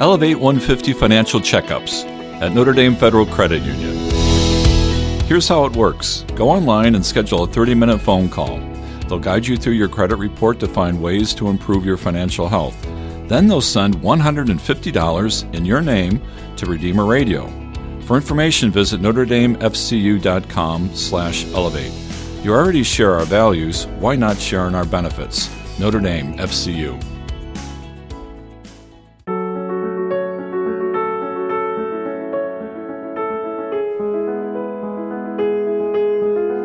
[0.00, 2.06] Elevate 150 Financial Checkups
[2.40, 3.94] at Notre Dame Federal Credit Union.
[5.26, 8.58] Here's how it works go online and schedule a 30 minute phone call.
[9.08, 12.80] They'll guide you through your credit report to find ways to improve your financial health.
[13.28, 16.22] Then they'll send $150 in your name
[16.56, 17.46] to Redeemer Radio.
[18.06, 21.92] For information, visit NotreDameFCU.com slash elevate.
[22.42, 25.50] You already share our values, why not share in our benefits?
[25.78, 27.09] Notre Dame FCU.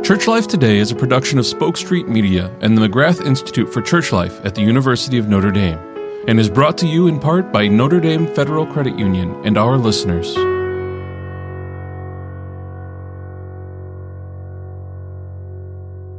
[0.05, 3.81] Church Life Today is a production of Spoke Street Media and the McGrath Institute for
[3.81, 5.79] Church Life at the University of Notre Dame,
[6.27, 9.79] and is brought to you in part by Notre Dame Federal Credit Union and our
[9.79, 10.35] listeners.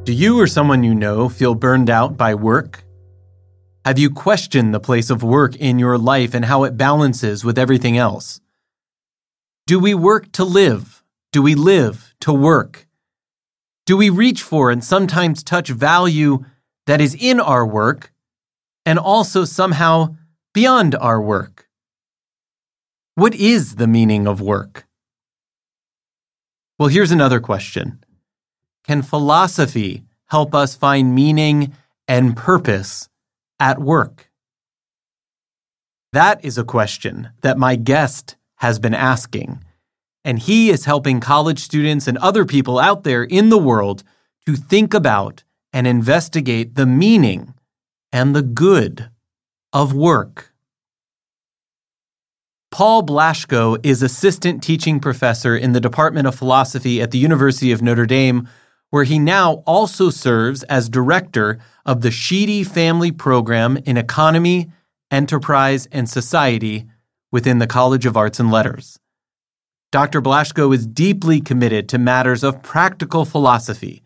[0.05, 2.83] Do you or someone you know feel burned out by work?
[3.85, 7.57] Have you questioned the place of work in your life and how it balances with
[7.57, 8.41] everything else?
[9.69, 11.05] Do we work to live?
[11.31, 12.86] Do we live to work?
[13.87, 16.45] Do we reach for and sometimes touch value
[16.87, 18.13] that is in our work
[18.85, 20.17] and also somehow
[20.53, 21.69] beyond our work?
[23.15, 24.87] What is the meaning of work?
[26.79, 28.03] Well, here's another question
[28.85, 31.73] Can philosophy help us find meaning
[32.09, 33.09] and purpose
[33.61, 34.31] at work?
[36.13, 39.63] That is a question that my guest has been asking
[40.27, 44.03] and he is helping college students and other people out there in the world
[44.45, 47.55] to think about and investigate the meaning
[48.11, 49.09] and the good
[49.73, 50.53] of work.
[52.73, 57.81] Paul Blaschko is assistant teaching professor in the Department of Philosophy at the University of
[57.81, 58.49] Notre Dame,
[58.91, 64.73] where he now also serves as director of the Sheedy Family Program in Economy,
[65.09, 66.87] Enterprise, and Society
[67.31, 68.99] within the College of Arts and Letters.
[69.93, 70.21] Dr.
[70.21, 74.03] Blaschko is deeply committed to matters of practical philosophy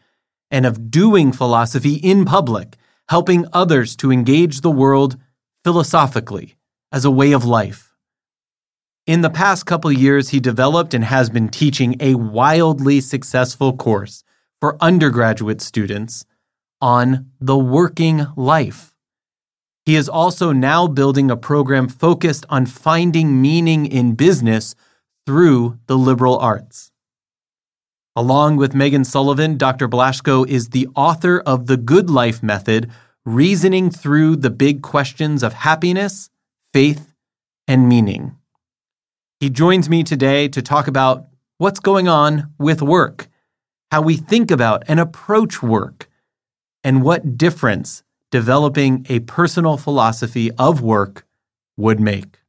[0.50, 2.76] and of doing philosophy in public,
[3.08, 5.16] helping others to engage the world
[5.64, 6.56] philosophically
[6.92, 7.94] as a way of life.
[9.06, 14.22] In the past couple years, he developed and has been teaching a wildly successful course
[14.60, 16.24] for undergraduate students
[16.80, 18.94] on the working life.
[19.86, 24.74] He is also now building a program focused on finding meaning in business
[25.26, 26.90] through the liberal arts.
[28.16, 29.88] Along with Megan Sullivan, Dr.
[29.88, 32.90] Blaschko is the author of The Good Life Method,
[33.24, 36.28] reasoning through the big questions of happiness,
[36.72, 37.14] faith,
[37.68, 38.36] and meaning.
[39.38, 41.26] He joins me today to talk about
[41.58, 43.28] what's going on with work,
[43.90, 46.08] how we think about and approach work,
[46.82, 51.24] and what difference developing a personal philosophy of work
[51.76, 52.39] would make.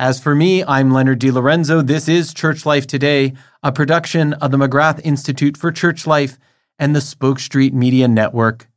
[0.00, 1.86] As for me, I'm Leonard DiLorenzo.
[1.86, 3.32] This is Church Life Today,
[3.62, 6.36] a production of the McGrath Institute for Church Life
[6.80, 8.68] and the Spoke Street Media Network.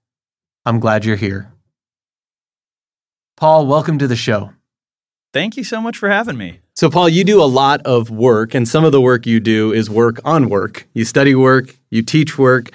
[0.64, 1.52] I'm glad you're here.
[3.36, 4.52] Paul, welcome to the show.
[5.34, 6.60] Thank you so much for having me.
[6.76, 9.74] So, Paul, you do a lot of work, and some of the work you do
[9.74, 10.88] is work on work.
[10.94, 12.70] You study work, you teach work.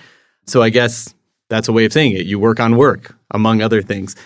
[0.48, 1.14] So, I guess
[1.48, 2.26] that's a way of saying it.
[2.26, 4.16] You work on work, among other things.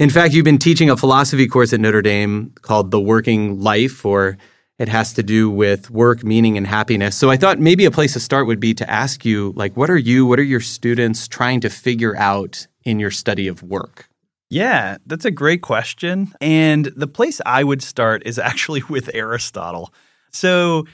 [0.00, 4.06] In fact, you've been teaching a philosophy course at Notre Dame called The Working Life,
[4.06, 4.38] or
[4.78, 7.14] it has to do with work, meaning, and happiness.
[7.14, 9.90] So I thought maybe a place to start would be to ask you, like, what
[9.90, 14.08] are you, what are your students trying to figure out in your study of work?
[14.48, 16.32] Yeah, that's a great question.
[16.40, 19.92] And the place I would start is actually with Aristotle.
[20.32, 20.86] So,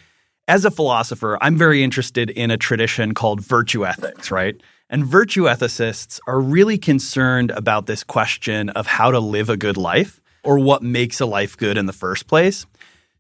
[0.49, 4.61] as a philosopher, I'm very interested in a tradition called virtue ethics, right?
[4.89, 9.77] And virtue ethicists are really concerned about this question of how to live a good
[9.77, 12.67] life or what makes a life good in the first place.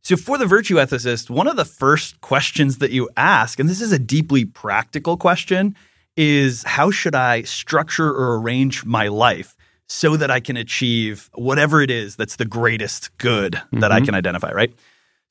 [0.02, 3.80] So, for the virtue ethicist, one of the first questions that you ask, and this
[3.80, 5.74] is a deeply practical question,
[6.16, 9.56] is how should I structure or arrange my life
[9.88, 13.80] so that I can achieve whatever it is that's the greatest good mm-hmm.
[13.80, 14.06] that I mm-hmm.
[14.06, 14.72] can identify, right?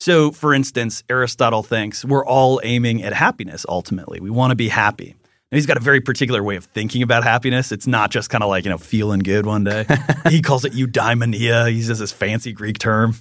[0.01, 4.19] So, for instance, Aristotle thinks we're all aiming at happiness ultimately.
[4.19, 5.15] We want to be happy.
[5.55, 7.71] And he's got a very particular way of thinking about happiness.
[7.71, 9.85] It's not just kind of like, you know, feeling good one day.
[10.29, 11.69] he calls it eudaimonia.
[11.69, 13.15] He uses this fancy Greek term.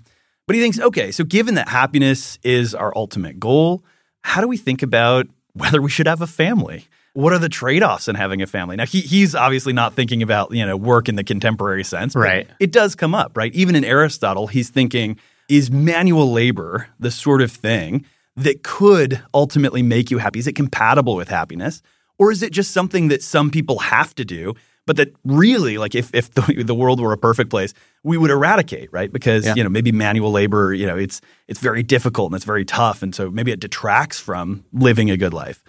[0.49, 3.85] But he thinks, okay, so given that happiness is our ultimate goal,
[4.25, 6.89] how do we think about whether we should have a family?
[7.13, 8.75] What are the trade-offs in having a family?
[8.75, 12.17] Now he, he's obviously not thinking about, you know, work in the contemporary sense.
[12.17, 12.49] Right.
[12.59, 13.55] It does come up, right?
[13.55, 18.05] Even in Aristotle, he's thinking, is manual labor the sort of thing
[18.35, 20.41] that could ultimately make you happy?
[20.41, 21.81] Is it compatible with happiness?
[22.19, 24.55] Or is it just something that some people have to do,
[24.87, 28.31] but that really, like if, if the, the world were a perfect place, we would
[28.31, 29.13] eradicate, right?
[29.13, 29.55] Because, Yeah.
[29.57, 33.03] you know, maybe manual labor, you know, it's it's very difficult and it's very tough.
[33.03, 35.63] And so maybe it detracts from living a good life.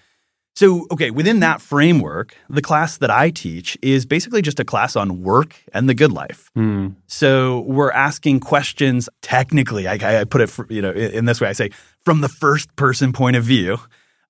[0.58, 4.96] So, okay, within that framework, the class that I teach is basically just a class
[4.96, 6.50] on work and the good life.
[6.54, 6.90] Hmm.
[7.08, 9.10] So we're asking questions.
[9.22, 11.50] Technically, I, I put it, for, you know, in this way.
[11.50, 11.72] I say
[12.06, 13.80] from the first person point of view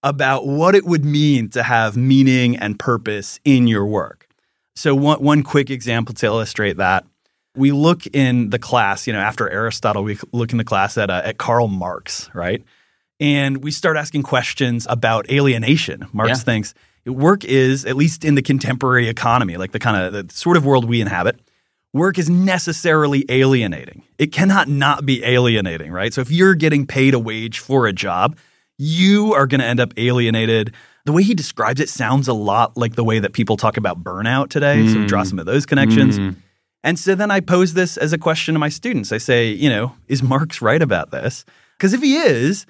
[0.05, 4.27] about what it would mean to have meaning and purpose in your work.
[4.75, 7.05] So one one quick example to illustrate that.
[7.57, 11.09] We look in the class, you know, after Aristotle, we look in the class at
[11.09, 12.63] uh, at Karl Marx, right?
[13.19, 16.05] And we start asking questions about alienation.
[16.13, 16.43] Marx Yeah.
[16.43, 16.73] thinks
[17.05, 20.65] work is, at least in the contemporary economy, like the kind of the sort of
[20.65, 21.39] world we inhabit,
[21.93, 24.03] work is necessarily alienating.
[24.17, 26.13] It cannot not be alienating, right?
[26.13, 28.37] So if you're getting paid a wage for a job,
[28.77, 30.73] you are going to end up alienated.
[31.05, 34.03] The way he describes it sounds a lot like the way that people talk about
[34.03, 34.87] burnout today.
[34.87, 35.27] So draw mm.
[35.27, 36.17] some of those connections.
[36.19, 36.35] Mm.
[36.83, 39.11] And so then I pose this as a question to my students.
[39.11, 41.45] I say, you know, is Marx right about this?
[41.77, 42.65] Because if he is,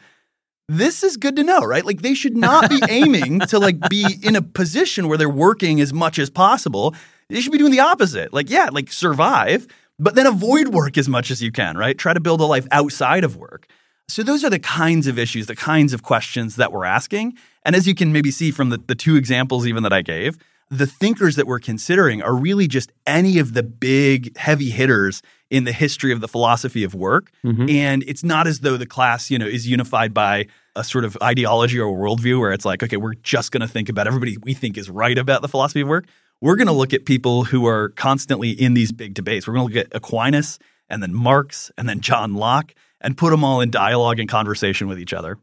[0.68, 1.86] this is good to know, right?
[1.86, 5.82] Like they should not be aiming to like be in a position where they're working
[5.82, 6.96] as much as possible.
[7.30, 8.34] They should be doing the opposite.
[8.34, 9.68] Like, yeah, like survive,
[10.00, 11.98] but then avoid work as much as you can, right?
[11.98, 13.68] Try to build a life outside of work.
[14.08, 17.38] So those are the kinds of issues, the kinds of questions that we're asking.
[17.64, 20.38] And as you can maybe see from the, the two examples even that I gave,
[20.70, 25.64] the thinkers that we're considering are really just any of the big heavy hitters in
[25.64, 27.32] the history of the philosophy of work.
[27.44, 27.70] Mm-hmm.
[27.70, 31.18] And it's not as though the class, you know, is unified by a sort of
[31.22, 34.54] ideology or worldview where it's like, okay, we're just going to think about everybody we
[34.54, 36.06] think is right about the philosophy of work.
[36.42, 39.48] We're going to look at people who are constantly in these big debates.
[39.48, 40.60] We're going to look at Aquinas
[40.90, 44.88] and then Marx and then John Locke and put them all in dialogue and conversation
[44.88, 45.38] with each other.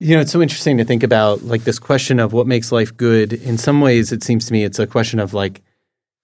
[0.00, 2.96] You know, it's so interesting to think about like this question of what makes life
[2.96, 3.32] good.
[3.32, 5.62] In some ways, it seems to me it's a question of like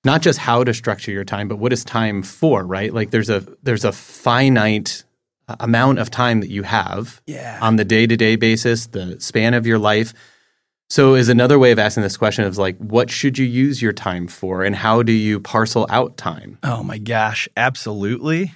[0.05, 2.93] not just how to structure your time, but what is time for, right?
[2.93, 5.05] Like there's a there's a finite
[5.61, 7.59] amount of time that you have Yeah.
[7.63, 10.13] on the day-to-day basis, the span of your life.
[10.91, 13.93] So is another way of asking this question of like what should you use your
[13.93, 16.59] time for and how do you parcel out time?
[16.65, 18.53] Oh my gosh, absolutely.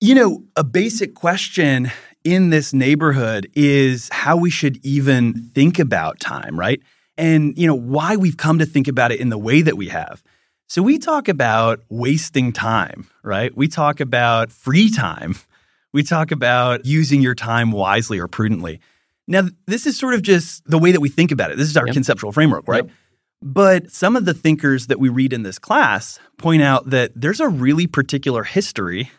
[0.00, 1.90] You know, a basic question
[2.22, 6.82] in this neighborhood is how we should even think about time, right?
[7.16, 9.88] And, you know, why we've come to think about it in the way that we
[9.88, 10.22] have.
[10.68, 13.56] So we talk about wasting time, right?
[13.56, 15.36] We talk about free time.
[15.94, 18.80] We talk about using your time wisely or prudently.
[19.26, 21.56] Now, this is sort of just the way that we think about it.
[21.56, 22.84] This is our conceptual framework, right?
[22.84, 22.92] Yep.
[23.40, 27.40] But some of the thinkers that we read in this class point out that there's
[27.40, 29.10] a really particular history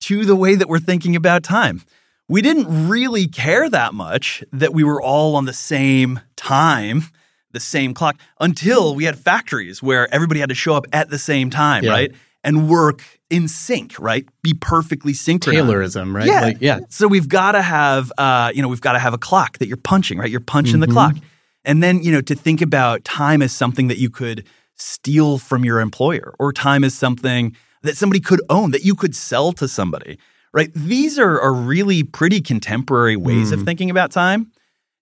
[0.00, 1.82] to the way that we're thinking about time.
[2.28, 7.04] We didn't really care that much that we were all on the same time,
[7.52, 11.18] the same clock, until we had factories where everybody had to show up at the
[11.18, 11.90] same time, Yeah.
[11.90, 12.12] right?
[12.44, 14.26] And work in sync, right?
[14.42, 15.66] Be perfectly synchronized.
[15.66, 16.26] Taylorism, right?
[16.26, 16.40] Yeah.
[16.42, 16.80] Like, yeah.
[16.88, 19.66] So we've got to have, uh, you know, we've got to have a clock that
[19.68, 20.30] you're punching, right?
[20.30, 21.16] You're punching the clock.
[21.64, 24.44] And then, you know, to think about time as something that you could
[24.76, 29.14] steal from your employer or time as something that somebody could own, that you could
[29.14, 30.18] sell to somebody,
[30.52, 30.72] right?
[30.74, 33.64] These are, are really pretty contemporary ways of hmm.
[33.64, 34.50] thinking about time.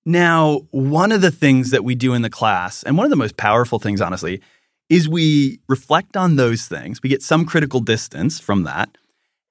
[0.04, 3.16] Now, one of the things that we do in the class, and one of the
[3.16, 4.40] most powerful things, honestly,
[4.88, 7.02] is we reflect on those things.
[7.02, 8.96] We get some critical distance from that.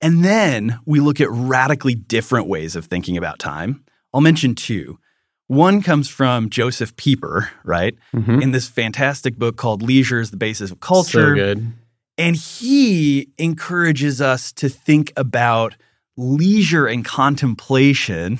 [0.01, 3.83] And then we look at radically different ways of thinking about time.
[4.13, 4.99] I'll mention two.
[5.47, 7.95] One comes from Josef Pieper, right?
[8.13, 8.41] Mm-hmm.
[8.41, 11.29] In this fantastic book called Leisure is the Basis of Culture.
[11.29, 11.73] So good.
[12.17, 15.75] And he encourages us to think about
[16.17, 18.39] leisure and contemplation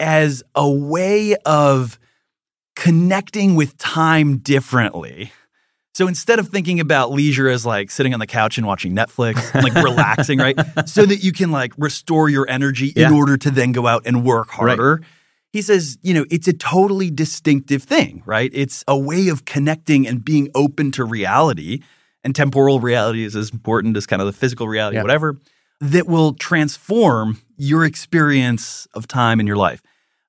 [0.00, 1.98] as a way of
[2.74, 5.32] connecting with time differently.
[5.94, 9.52] So instead of thinking about leisure as like sitting on the couch and watching Netflix,
[9.52, 10.56] and, like relaxing, right?
[10.88, 14.24] So that you can like restore your energy in order to then go out and
[14.24, 15.00] work harder.
[15.52, 18.50] He says, you know, it's a totally distinctive thing, right?
[18.54, 21.80] It's a way of connecting and being open to reality.
[22.24, 25.02] And temporal reality is as important as kind of the physical reality, Yeah.
[25.02, 25.38] whatever,
[25.80, 29.82] that will transform your experience of time in your life.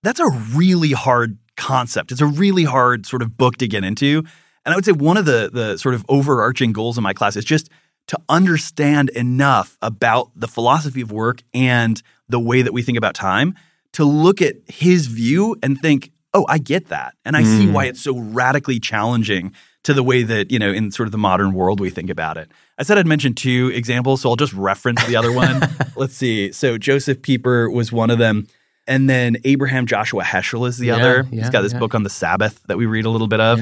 [0.04, 2.12] That's a really hard concept.
[2.12, 4.24] It's a really hard sort of book to get into.
[4.66, 7.36] And I would say one of the the sort of overarching goals in my class
[7.36, 7.70] is just
[8.08, 13.14] to understand enough about the philosophy of work and the way that we think about
[13.14, 13.56] time
[13.94, 17.74] to look at his view and think, "Oh, I get that." And I see mm.
[17.74, 21.18] why it's so radically challenging to the way that, you know, in sort of the
[21.18, 22.52] modern world we think about it.
[22.78, 25.62] I said I'd mention two examples, so I'll just reference the other one.
[25.96, 26.52] Let's see.
[26.52, 28.48] So Josef Pieper was one of them.
[28.88, 31.28] And then Abraham Joshua Heschel is the Yeah, other.
[31.32, 31.80] yeah, He's got this yeah.
[31.80, 33.62] book on the Sabbath that we read a little bit of.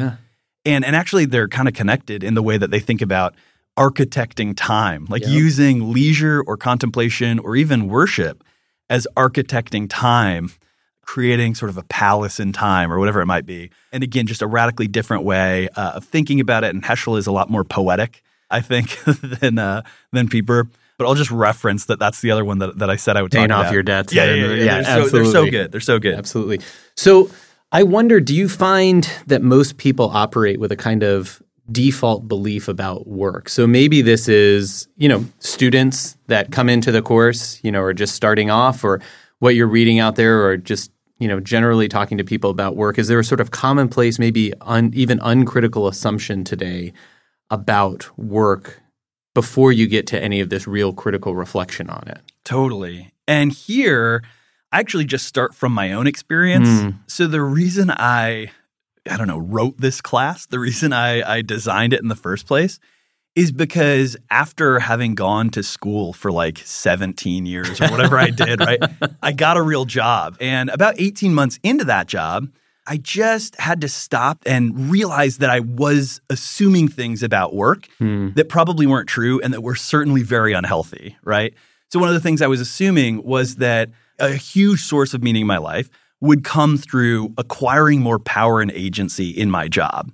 [0.66, 3.36] And, and actually, they're kind of connected in the way that they think about
[3.78, 5.32] architecting time, like yep.
[5.32, 8.44] using leisure or contemplation or even worship
[8.90, 10.50] as architecting time,
[11.08, 13.72] creating sort of a palace in time or whatever it might be.
[13.92, 16.76] And again, just a radically different way uh, of thinking about it.
[16.76, 18.22] And Heschel is a lot more poetic,
[18.52, 19.00] I think,
[19.40, 20.68] than uh, than Pieper.
[21.00, 23.32] But I'll just reference that that's the other one that, that I said I would
[23.32, 23.74] Paying off about.
[23.74, 24.14] your debts.
[24.14, 24.46] Yeah, yeah, yeah.
[24.46, 25.72] yeah, yeah they're, so, they're so good.
[25.72, 26.16] They're so good.
[26.16, 26.60] Absolutely.
[26.96, 27.30] So
[27.72, 32.68] I wonder, do you find that most people operate with a kind of default belief
[32.68, 33.50] about work.
[33.50, 37.94] So maybe this is, you know, students that come into the course, you know, are
[37.94, 39.02] just starting off or
[39.40, 42.98] what you're reading out there or just, you know, generally talking to people about work.
[42.98, 46.94] Is there a sort of commonplace, maybe un, even uncritical assumption today
[47.50, 48.82] about work
[49.34, 52.20] before you get to any of this real critical reflection on it?
[52.44, 53.12] Totally.
[53.28, 54.24] And here,
[54.72, 56.68] I actually just start from my own experience.
[56.68, 57.00] Mm.
[57.08, 58.52] So the reason I
[59.10, 62.46] I don't know, wrote this class, the reason I, I designed it in the first
[62.46, 62.80] place
[63.38, 68.60] is because after having gone to school for like 17 years or whatever I did,
[68.60, 68.82] right,
[69.22, 70.36] I got a real job.
[70.42, 72.50] And about 18 months into that job,
[72.88, 78.30] I just had to stop and realize that I was assuming things about work hmm.
[78.32, 81.54] that probably weren't true and that were certainly very unhealthy, right?
[81.90, 85.42] So, one of the things I was assuming was that a huge source of meaning
[85.42, 85.92] in my life
[86.22, 90.12] would come through acquiring more power and agency in my job.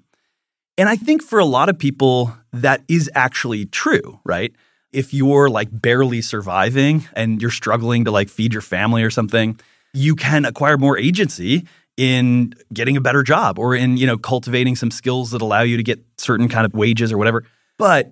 [0.78, 4.54] And I think for a lot of people, that is actually true, right?
[4.92, 9.60] If you're like barely surviving and you're struggling to like feed your family or something,
[9.94, 14.76] you can acquire more agency in getting a better job or in, you know, cultivating
[14.76, 17.44] some skills that allow you to get certain kind of wages or whatever.
[17.78, 18.12] But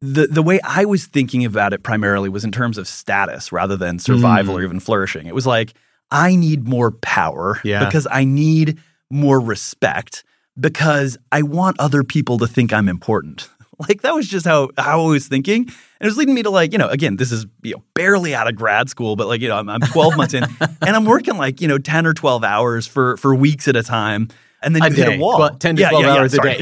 [0.00, 3.76] the the way I was thinking about it primarily was in terms of status rather
[3.76, 4.58] than survival mm.
[4.58, 5.26] or even flourishing.
[5.26, 5.74] It was like
[6.10, 7.84] I need more power yeah.
[7.84, 8.78] because I need
[9.10, 10.24] more respect
[10.60, 13.48] because I want other people to think I'm important.
[13.88, 16.50] Like that was just how how I was thinking, and it was leading me to
[16.50, 19.40] like you know again this is you know barely out of grad school, but like
[19.40, 22.12] you know I'm, I'm 12 months in, and I'm working like you know 10 or
[22.12, 24.28] 12 hours for for weeks at a time.
[24.62, 25.38] And then you a hit a wall.
[25.38, 26.60] Well, 10 to yeah, 12 yeah, hours a day.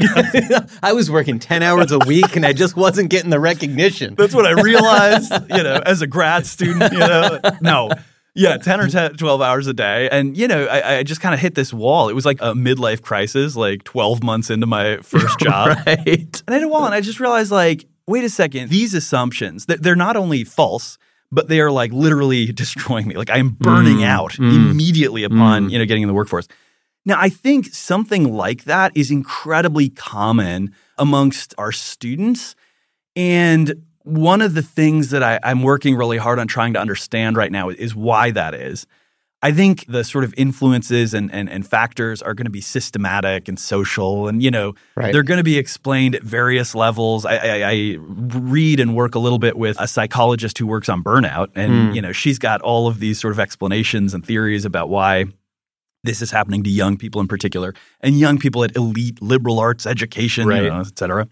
[0.81, 4.15] I was working 10 hours a week and I just wasn't getting the recognition.
[4.15, 7.41] That's what I realized, you know, as a grad student, you know.
[7.59, 7.89] No,
[8.35, 10.09] yeah, 10 or 10, 12 hours a day.
[10.09, 12.09] And, you know, I, I just kind of hit this wall.
[12.09, 15.77] It was like a midlife crisis, like 12 months into my first job.
[15.85, 16.07] right.
[16.07, 19.65] And I hit a wall and I just realized, like, wait a second, these assumptions,
[19.65, 20.97] they're not only false,
[21.31, 23.15] but they are like literally destroying me.
[23.15, 25.71] Like I am burning mm, out mm, immediately upon, mm.
[25.71, 26.47] you know, getting in the workforce.
[27.05, 32.55] Now, I think something like that is incredibly common amongst our students.
[33.15, 37.37] And one of the things that I, I'm working really hard on trying to understand
[37.37, 38.87] right now is why that is.
[39.41, 43.47] I think the sort of influences and, and, and factors are going to be systematic
[43.47, 45.13] and social, and you know right.
[45.13, 47.25] they're going to be explained at various levels.
[47.25, 51.03] I, I, I, read and work a little bit with a psychologist who works on
[51.03, 51.95] burnout, and mm.
[51.95, 55.25] you know she's got all of these sort of explanations and theories about why
[56.03, 59.85] this is happening to young people in particular, and young people at elite liberal arts
[59.85, 60.63] education, right.
[60.63, 61.29] you know, et cetera.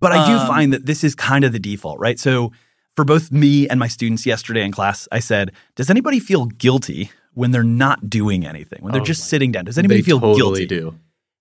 [0.00, 2.18] But I do um, find that this is kind of the default, right?
[2.18, 2.52] So
[2.96, 7.10] for both me and my students yesterday in class, I said, Does anybody feel guilty
[7.32, 9.64] when they're not doing anything, when they're oh, just sitting down?
[9.64, 10.66] Does anybody feel totally guilty?
[10.66, 10.98] do.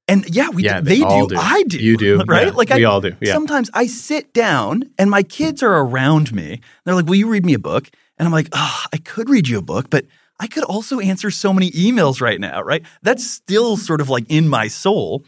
[0.08, 0.90] And yeah, we yeah, do.
[0.90, 1.28] they do.
[1.28, 1.36] do.
[1.38, 1.78] I do.
[1.78, 2.22] You do.
[2.28, 2.48] Right?
[2.48, 3.16] Yeah, like we I, all do.
[3.22, 3.34] Yeah.
[3.34, 6.62] Sometimes I sit down and my kids are around me.
[6.86, 7.90] They're like, Will you read me a book?
[8.18, 10.06] And I'm like, oh, I could read you a book, but
[10.40, 12.84] I could also answer so many emails right now, right?
[13.02, 15.24] That's still sort of like in my soul.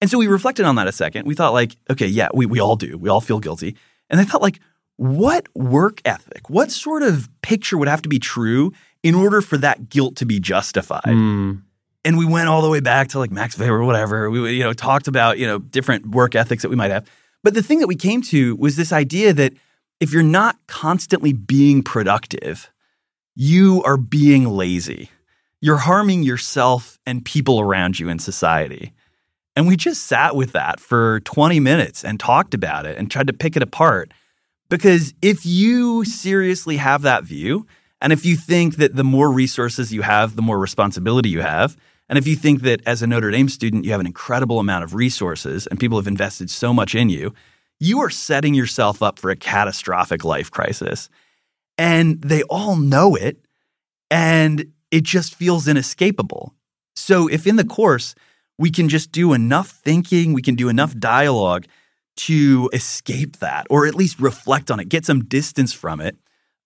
[0.00, 1.26] And so we reflected on that a second.
[1.26, 2.96] We thought, like, okay, yeah, we, we all do.
[2.96, 3.76] We all feel guilty.
[4.10, 4.60] And I thought, like,
[4.96, 9.56] what work ethic, what sort of picture would have to be true in order for
[9.58, 11.02] that guilt to be justified?
[11.04, 11.62] Mm.
[12.04, 14.30] And we went all the way back to like Max Weber or whatever.
[14.30, 17.08] We you know talked about you know different work ethics that we might have.
[17.44, 19.52] But the thing that we came to was this idea that
[20.00, 22.70] if you're not constantly being productive,
[23.34, 25.10] you are being lazy.
[25.60, 28.92] You're harming yourself and people around you in society.
[29.58, 33.26] And we just sat with that for 20 minutes and talked about it and tried
[33.26, 34.12] to pick it apart.
[34.68, 37.66] Because if you seriously have that view,
[38.00, 41.76] and if you think that the more resources you have, the more responsibility you have,
[42.08, 44.84] and if you think that as a Notre Dame student, you have an incredible amount
[44.84, 47.34] of resources and people have invested so much in you,
[47.80, 51.08] you are setting yourself up for a catastrophic life crisis.
[51.76, 53.44] And they all know it,
[54.08, 56.54] and it just feels inescapable.
[56.94, 58.14] So if in the course,
[58.58, 61.66] we can just do enough thinking, we can do enough dialogue
[62.16, 66.16] to escape that or at least reflect on it, get some distance from it.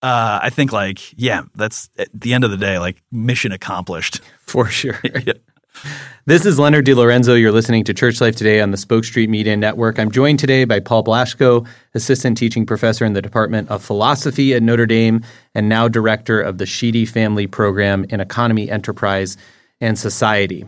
[0.01, 4.19] Uh, I think, like, yeah, that's at the end of the day, like, mission accomplished.
[4.41, 4.99] For sure.
[5.03, 5.33] yeah.
[6.25, 7.37] This is Leonard DiLorenzo.
[7.37, 9.99] You're listening to Church Life Today on the Spoke Street Media Network.
[9.99, 14.63] I'm joined today by Paul Blaschko, Assistant Teaching Professor in the Department of Philosophy at
[14.63, 15.21] Notre Dame
[15.53, 19.35] and now Director of the Sheedy Family Program in Economy, Enterprise,
[19.81, 20.65] and Society.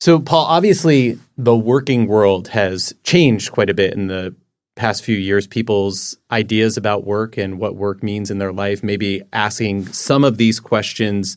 [0.00, 4.34] So, Paul, obviously, the working world has changed quite a bit in the
[4.76, 5.46] past few years.
[5.46, 10.36] People's ideas about work and what work means in their life, maybe asking some of
[10.36, 11.36] these questions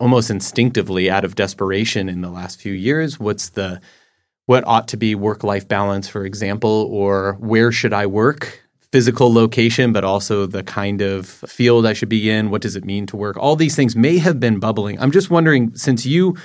[0.00, 3.18] almost instinctively out of desperation in the last few years.
[3.20, 3.80] What's the
[4.46, 8.62] what ought to be work life balance, for example, or where should I work?
[8.90, 12.48] Physical location, but also the kind of field I should be in.
[12.48, 13.36] What does it mean to work?
[13.36, 14.98] All these things may have been bubbling.
[14.98, 16.38] I'm just wondering, since you,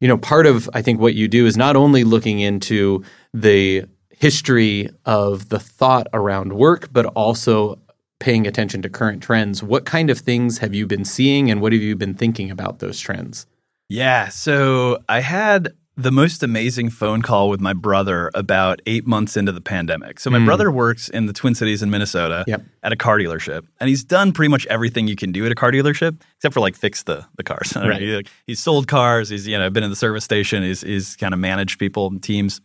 [0.00, 3.02] you know, part of I think what you do is not only looking into
[3.32, 7.78] the history of the thought around work, but also
[8.20, 9.62] paying attention to current trends.
[9.62, 12.80] What kind of things have you been seeing and what have you been thinking about
[12.80, 13.46] those trends?
[13.88, 14.28] Yeah.
[14.28, 19.50] So I had the most amazing phone call with my brother about eight months into
[19.50, 20.20] the pandemic.
[20.20, 20.44] So my mm.
[20.44, 22.62] brother works in the Twin Cities in Minnesota yep.
[22.84, 25.56] at a car dealership, and he's done pretty much everything you can do at a
[25.56, 27.76] car dealership, except for like fix the the cars.
[27.88, 28.00] Right.
[28.00, 29.28] he, he's sold cars.
[29.28, 30.62] He's you know been in the service station.
[30.62, 32.60] He's he's kind of managed people and teams.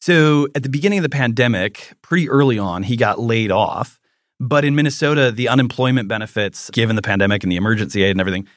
[0.00, 4.00] So at the beginning of the pandemic, pretty early on, he got laid off
[4.40, 8.48] but in Minnesota, the unemployment benefits, given the pandemic and the emergency aid and everything,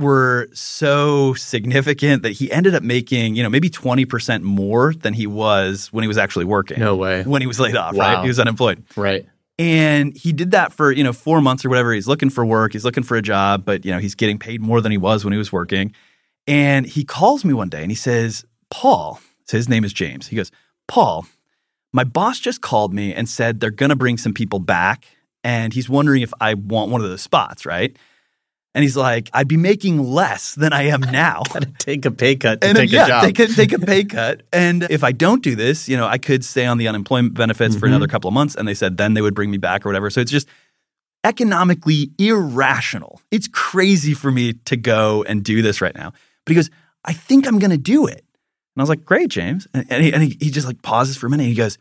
[0.00, 5.26] were so significant that he ended up making, you know, maybe 20% more than he
[5.26, 6.80] was when he was actually working.
[6.80, 7.22] No way.
[7.22, 8.14] When he was laid off, wow.
[8.14, 8.22] right?
[8.22, 8.82] He was unemployed.
[8.96, 9.26] Right.
[9.58, 11.92] And he did that for, you know, four months or whatever.
[11.92, 12.72] He's looking for work.
[12.72, 15.24] He's looking for a job, but, you know, he's getting paid more than he was
[15.24, 15.92] when he was working.
[16.46, 20.28] And he calls me one day and he says, Paul, so his name is James.
[20.28, 20.50] He goes,
[20.88, 21.26] Paul,
[21.92, 25.06] my boss just called me and said they're going to bring some people back
[25.44, 27.96] and he's wondering if I want one of those spots, right?
[28.74, 31.42] And he's like, I'd be making less than I am now.
[31.78, 33.24] Take a pay cut to and, take yeah, a job.
[33.24, 34.42] Take a, take a pay cut.
[34.52, 37.74] And if I don't do this, you know, I could stay on the unemployment benefits
[37.74, 37.80] mm-hmm.
[37.80, 38.54] for another couple of months.
[38.54, 40.08] And they said then they would bring me back or whatever.
[40.08, 40.46] So it's just
[41.24, 43.20] economically irrational.
[43.32, 46.12] It's crazy for me to go and do this right now.
[46.44, 46.70] But he goes,
[47.04, 48.24] I think I'm going to do it.
[48.76, 49.66] And I was like, great, James.
[49.74, 51.46] And, and, he, and he, he just like pauses for a minute.
[51.46, 51.76] he goes,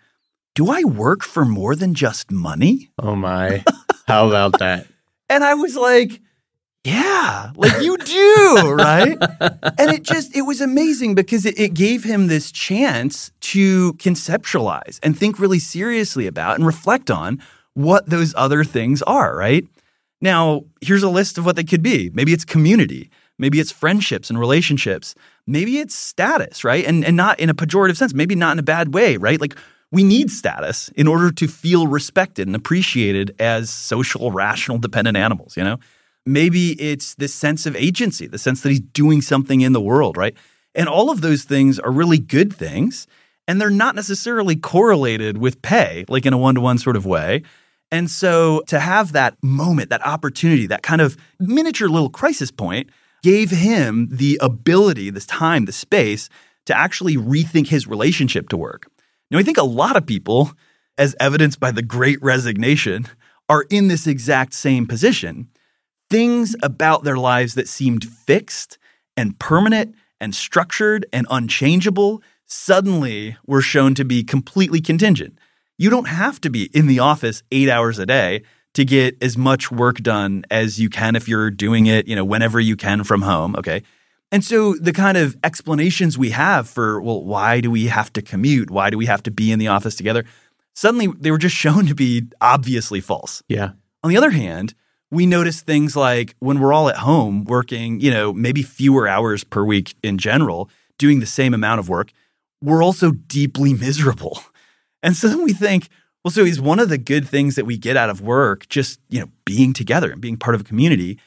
[0.55, 2.89] do I work for more than just money?
[2.97, 3.63] Oh my.
[4.07, 4.87] How about that?
[5.29, 6.19] and I was like,
[6.83, 9.17] yeah, like you do, right?
[9.77, 14.99] and it just, it was amazing because it, it, gave him this chance to conceptualize
[15.03, 17.41] and think really seriously about and reflect on
[17.73, 19.67] what those other things are, right?
[20.21, 22.11] Now, here's a list of what they could be.
[22.13, 23.09] Maybe it's community.
[23.37, 25.15] Maybe it's friendships and relationships.
[25.47, 26.85] Maybe it's status, right?
[26.85, 29.39] And, and not in a pejorative sense, maybe not in a bad way, right?
[29.39, 29.55] Like
[29.91, 35.57] we need status in order to feel respected and appreciated as social, rational, dependent animals,
[35.57, 35.77] you know?
[36.29, 40.15] Maybe it's this sense of agency, the sense that he's doing something in the world,
[40.15, 40.37] right?
[40.75, 43.07] And all of those things are really good things.
[43.47, 47.07] And they're not necessarily correlated with pay, like in a one to one sort of
[47.07, 47.41] way.
[47.89, 52.91] And so to have that moment, that opportunity, that kind of miniature little crisis point
[53.23, 56.29] gave him the ability, this time, the space
[56.67, 58.87] to actually rethink his relationship to work.
[59.31, 60.51] Now, I think a lot of people,
[60.95, 63.07] as evidenced by the great resignation,
[63.49, 65.49] are in this exact same position.
[66.09, 68.77] Things about their lives that seemed fixed
[69.15, 75.37] and permanent and structured and unchangeable suddenly were shown to be completely contingent.
[75.77, 78.41] You don't have to be in the office eight hours a day
[78.73, 82.25] to get as much work done as you can if you're doing it, you know,
[82.25, 83.55] whenever you can from home.
[83.55, 83.83] Okay.
[84.31, 88.21] And so the kind of explanations we have for, well, why do we have to
[88.21, 88.69] commute?
[88.69, 90.25] Why do we have to be in the office together?
[90.75, 93.41] Suddenly they were just shown to be obviously false.
[93.47, 93.71] Yeah.
[94.03, 94.75] On the other hand,
[95.11, 99.43] we notice things like when we're all at home working, you know, maybe fewer hours
[99.43, 102.11] per week in general, doing the same amount of work,
[102.61, 104.41] we're also deeply miserable.
[105.01, 105.87] And so then we think,
[106.25, 108.99] well, so is one of the good things that we get out of work just,
[109.07, 111.17] you know, being together and being part of a community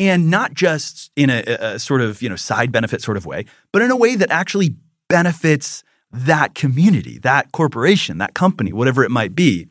[0.00, 3.44] and not just in a, a, sort of you know side benefit sort of way,
[3.70, 4.74] but in a way that actually
[5.08, 9.68] benefits that community, that corporation, that company, whatever it might be.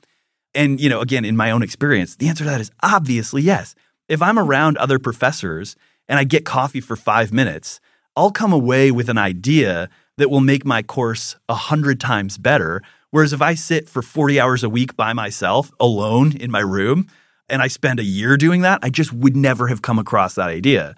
[0.59, 3.75] And you know, again, in my own experience, the answer to that is obviously yes.
[4.09, 5.77] If I'm around other professors
[6.09, 7.79] and I get coffee for five minutes,
[8.17, 12.81] I'll come away with an idea that will make my course a hundred times better.
[13.09, 17.07] Whereas if I sit for 40 hours a week by myself alone in my room,
[17.47, 20.49] and I spend a year doing that, I just would never have come across that
[20.49, 20.93] idea.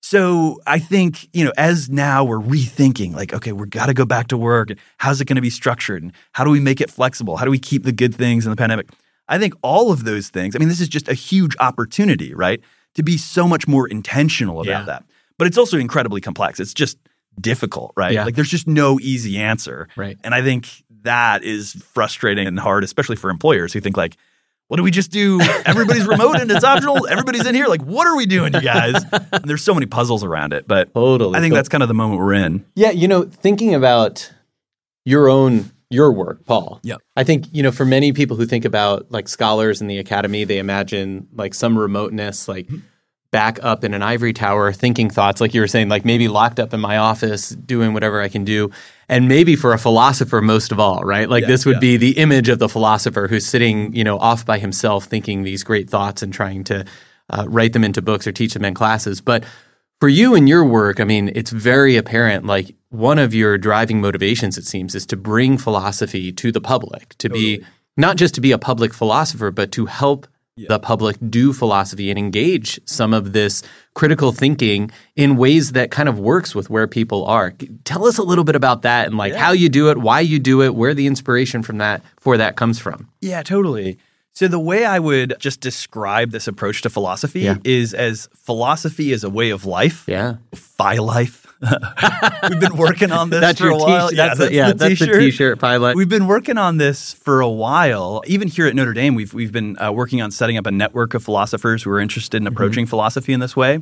[0.00, 4.04] So I think, you know, as now we're rethinking, like, okay, we've got to go
[4.04, 4.70] back to work.
[4.70, 6.02] And How's it going to be structured?
[6.02, 7.36] And how do we make it flexible?
[7.36, 8.88] How do we keep the good things in the pandemic?
[9.28, 12.60] I think all of those things, I mean, this is just a huge opportunity, right?
[12.94, 14.84] To be so much more intentional about yeah.
[14.84, 15.04] that.
[15.36, 16.58] But it's also incredibly complex.
[16.58, 16.96] It's just
[17.40, 18.12] difficult, right?
[18.12, 18.24] Yeah.
[18.24, 19.88] Like there's just no easy answer.
[19.96, 20.16] Right.
[20.24, 20.68] And I think
[21.02, 24.16] that is frustrating and hard, especially for employers who think like,
[24.68, 25.40] what do we just do?
[25.64, 27.08] Everybody's remote and it's optional.
[27.08, 27.66] Everybody's in here.
[27.66, 29.02] Like, what are we doing, you guys?
[29.32, 31.36] And there's so many puzzles around it, but Totally.
[31.36, 32.64] I think that's kind of the moment we're in.
[32.74, 34.32] Yeah, you know, thinking about
[35.04, 36.80] your own your work, Paul.
[36.82, 36.96] Yeah.
[37.16, 40.44] I think, you know, for many people who think about like scholars in the academy,
[40.44, 42.80] they imagine like some remoteness, like mm-hmm.
[43.30, 46.58] Back up in an ivory tower, thinking thoughts, like you were saying, like maybe locked
[46.58, 48.70] up in my office, doing whatever I can do.
[49.08, 51.28] And maybe for a philosopher most of all, right?
[51.28, 51.80] Like Yeah, this would yeah.
[51.80, 55.62] be the image of the philosopher who's sitting, you know, off by himself thinking these
[55.62, 56.84] great thoughts and trying to
[57.30, 59.20] uh, write them into books or teach them in classes.
[59.20, 59.44] But
[60.00, 62.46] for you and your work, I mean, it's very apparent.
[62.46, 67.16] Like one of your driving motivations, it seems, is to bring philosophy to the public,
[67.18, 67.64] to be
[67.96, 70.26] not just to be a public philosopher, but to help
[70.68, 73.62] the public do philosophy and engage some of this
[73.94, 77.52] critical thinking in ways that kind of works with where people are.
[77.84, 80.38] Tell us a little bit about that and like how you do it, why you
[80.38, 83.08] do it, where the inspiration from that for that comes from.
[83.20, 83.98] Yeah, totally.
[84.32, 87.56] So the way I would just describe this approach to philosophy Yeah.
[87.64, 90.04] is as philosophy is a way of life.
[90.06, 90.36] Yeah.
[90.54, 91.47] Phi life.
[91.60, 94.08] We've been working on this That's for a while.
[94.10, 94.38] t-shirt.
[94.38, 95.96] That's, yeah, that's the t-shirt pilot.
[95.96, 98.22] We've been working on this for a while.
[98.26, 101.14] Even here at Notre Dame, we've we've been uh, working on setting up a network
[101.14, 102.52] of philosophers who are interested in Mm-hmm.
[102.54, 103.80] approaching philosophy in this way.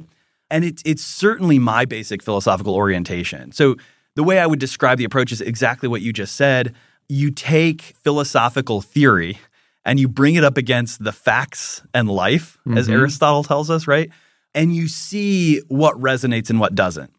[0.51, 3.53] And it's it's certainly my basic philosophical orientation.
[3.53, 3.77] So
[4.15, 6.75] the way I would describe the approach is exactly what you just said.
[7.09, 9.39] You take philosophical theory
[9.85, 14.11] and you bring it up against the facts and life, as Aristotle tells us, right?
[14.55, 17.12] And you see what resonates and what doesn't.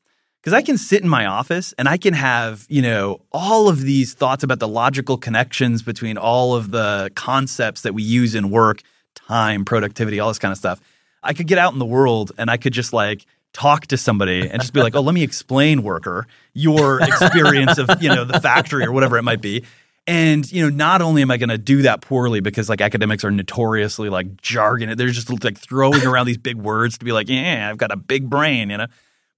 [0.47, 3.81] Because I can sit in my office and I can have, you know, all of
[3.81, 8.49] these thoughts about the logical connections between all of the concepts that we use in
[8.49, 8.81] work,
[9.13, 10.79] time, productivity, all this kind of stuff.
[11.21, 14.47] I could get out in the world and I could just like talk to somebody
[14.49, 18.39] and just be like, "Oh, let me explain, worker, your experience of, you know, the
[18.39, 19.65] factory or whatever it might be."
[20.07, 23.25] And you know, not only am I going to do that poorly because like academics
[23.25, 27.27] are notoriously like jargon, they're just like throwing around these big words to be like,
[27.27, 28.87] "Yeah, I've got a big brain," you know.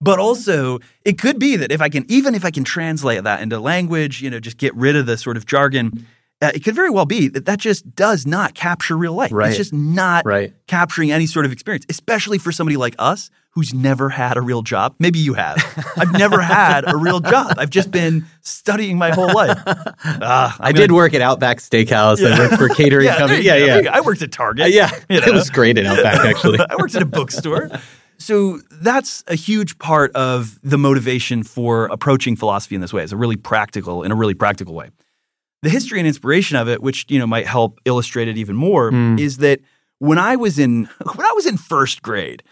[0.01, 3.41] But also, it could be that if I can, even if I can translate that
[3.41, 6.05] into language, you know, just get rid of the sort of jargon,
[6.41, 9.31] uh, it could very well be that that just does not capture real life.
[9.33, 9.49] Right.
[9.49, 10.53] It's just not Right.
[10.67, 14.61] capturing any sort of experience, especially for somebody like us who's never had a real
[14.61, 14.95] job.
[14.99, 15.57] Maybe you have.
[15.97, 17.55] I've never had a real job.
[17.57, 19.57] I've just been studying my whole life.
[20.21, 22.25] Ah, I did work at Outback Steakhouse.
[22.25, 23.41] I worked for catering Yeah, company.
[23.43, 23.65] Yeah, go.
[23.65, 23.71] yeah.
[23.73, 23.89] There you go.
[23.95, 24.65] I worked at Target.
[24.65, 26.59] Uh, yeah, You it was great at Outback actually.
[26.59, 27.69] I worked at a bookstore.
[28.19, 33.01] So that's a huge part of the motivation for approaching philosophy in this way.
[33.01, 34.89] It's a really practical, in a really practical way.
[35.61, 38.91] The history and inspiration of it, which you know might help illustrate it even more,
[38.91, 39.17] hmm.
[39.17, 39.59] is that
[39.99, 42.43] when I was in when I was in first grade,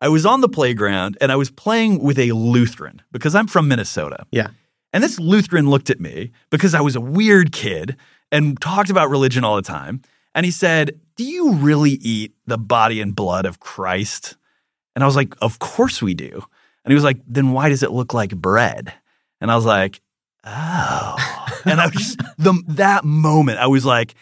[0.00, 3.68] I was on the playground and I was playing with a Lutheran because I'm from
[3.68, 4.26] Minnesota.
[4.30, 4.48] yeah.
[4.92, 7.96] And this Lutheran looked at me because I was a weird kid
[8.32, 10.00] and talked about religion all the time.
[10.34, 14.36] And he said, Do you really eat the body and blood of Christ?
[14.96, 16.32] And I was like, Of course we do.
[16.84, 18.92] And he was like, Then why does it look like bread?
[19.40, 20.00] And I was like,
[20.44, 21.16] Oh.
[21.64, 24.14] and I was just, the, that moment, I was like,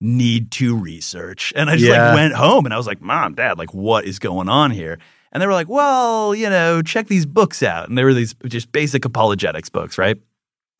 [0.00, 1.52] Need to research.
[1.56, 2.08] And I just Yeah.
[2.08, 4.98] like went home and I was like, Mom, Dad, like, what is going on here?
[5.32, 7.88] And they were like, well, you know, check these books out.
[7.88, 10.16] And they were these just basic apologetics books, right?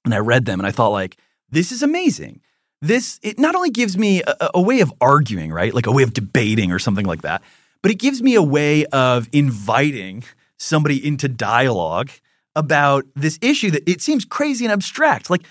[0.04, 1.16] And I read them and I thought, like,
[1.50, 2.40] this is amazing.
[2.80, 5.74] This, it not only gives me a, a way of arguing, right?
[5.74, 7.42] Like a way of debating or something like that,
[7.82, 10.24] but it gives me a way of inviting
[10.56, 12.10] somebody into dialogue
[12.56, 15.30] about this issue that it seems crazy and abstract.
[15.30, 15.44] Like,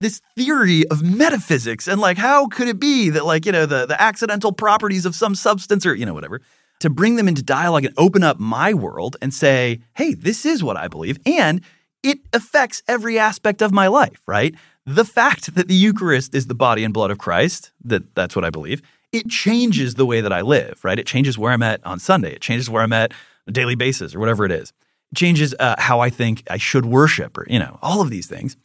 [0.00, 3.86] this theory of metaphysics and like how could it be that like you know the
[3.86, 6.40] the accidental properties of some substance or you know whatever
[6.80, 10.62] to bring them into dialogue and open up my world and say hey this is
[10.62, 11.60] what i believe and
[12.02, 14.54] it affects every aspect of my life right
[14.86, 18.44] the fact that the eucharist is the body and blood of christ that that's what
[18.44, 18.80] i believe
[19.12, 22.32] it changes the way that i live right it changes where i'm at on sunday
[22.32, 23.18] it changes where i'm at on
[23.48, 24.72] a daily basis or whatever it is
[25.12, 28.26] it changes uh, how i think i should worship or you know all of these
[28.26, 28.56] things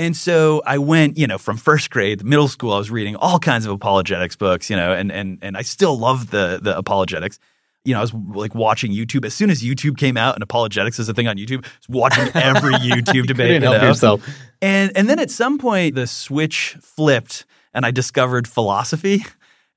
[0.00, 3.38] and so I went, you know, from first grade, middle school, I was reading all
[3.38, 7.38] kinds of apologetics books, you know, and and and I still love the the apologetics.
[7.84, 10.98] You know, I was like watching YouTube as soon as YouTube came out and apologetics
[10.98, 11.66] is a thing on YouTube.
[11.66, 13.60] I was watching every YouTube debate.
[13.60, 14.26] You help yourself.
[14.62, 19.26] And and then at some point the switch flipped and I discovered philosophy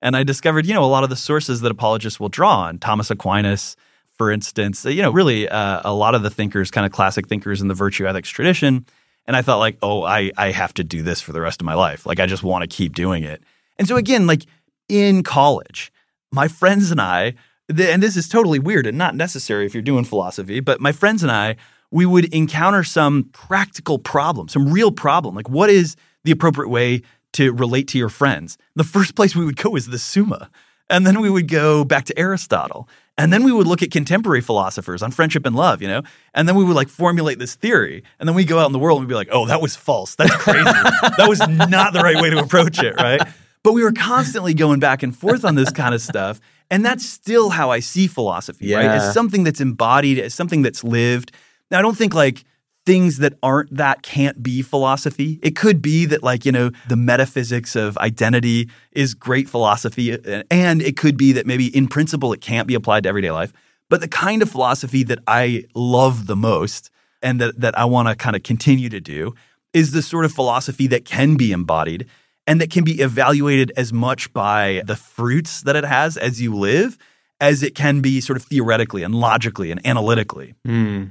[0.03, 2.77] and I discovered, you know, a lot of the sources that apologists will draw on.
[2.77, 3.77] Thomas Aquinas,
[4.17, 7.61] for instance, you know, really uh, a lot of the thinkers, kind of classic thinkers
[7.61, 8.85] in the virtue ethics tradition.
[9.25, 11.65] And I thought like, oh, I I have to do this for the rest of
[11.65, 12.05] my life.
[12.05, 13.41] Like I just want to keep doing it.
[13.79, 14.45] And so again, like
[14.89, 15.91] in college,
[16.31, 17.35] my friends and I,
[17.73, 20.91] th- and this is totally weird and not necessary if you're doing philosophy, but my
[20.91, 21.55] friends and I
[21.91, 25.35] we would encounter some practical problem, some real problem.
[25.35, 28.57] Like, what is the appropriate way to relate to your friends?
[28.75, 30.49] The first place we would go is the Summa.
[30.89, 32.87] And then we would go back to Aristotle.
[33.17, 36.01] And then we would look at contemporary philosophers on friendship and love, you know?
[36.33, 38.03] And then we would like formulate this theory.
[38.19, 39.75] And then we go out in the world and we'd be like, oh, that was
[39.75, 40.15] false.
[40.15, 40.63] That's crazy.
[40.63, 43.21] that was not the right way to approach it, right?
[43.63, 46.41] But we were constantly going back and forth on this kind of stuff.
[46.69, 48.77] And that's still how I see philosophy, Yeah.
[48.77, 48.85] right?
[48.97, 51.31] As something that's embodied, as something that's lived.
[51.71, 52.43] Now, I don't think like
[52.85, 55.39] things that aren't that can't be philosophy.
[55.41, 60.17] It could be that, like, you know, the metaphysics of identity is great philosophy.
[60.51, 63.53] And it could be that maybe in principle it can't be applied to everyday life.
[63.89, 66.89] But the kind of philosophy that I love the most
[67.21, 69.33] and that, that I want to kind of continue to do
[69.73, 72.07] is the sort of philosophy that can be embodied
[72.45, 76.53] and that can be evaluated as much by the fruits that it has as you
[76.53, 76.97] live
[77.39, 80.53] as it can be sort of theoretically and logically and analytically.
[80.65, 81.05] Hmm.